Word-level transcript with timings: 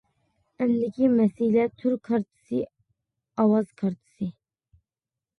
ئەمدىكى 0.61 1.09
مەسىلە 1.17 1.65
تور 1.83 1.97
كارتىسى، 2.09 2.61
ئاۋاز 3.43 3.69
كارتىسى. 3.83 4.31